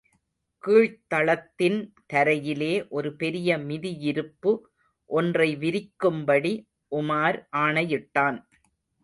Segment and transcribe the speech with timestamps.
[0.63, 1.77] கீழ்த் தளத்தின்
[2.13, 4.53] தரையிலே ஒரு பெரிய மிதியிருப்பு
[5.09, 6.53] ஒன்றை விரிக்கும்படி
[6.91, 8.39] உமார் ஆணையிட்டான்.